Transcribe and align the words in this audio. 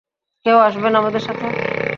কেউ 0.45 0.57
আসবেন 0.57 0.93
আমাদের 0.95 1.21
সাথে? 1.21 1.47